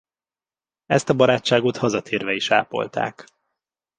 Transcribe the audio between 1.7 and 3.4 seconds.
hazatérve is ápolták.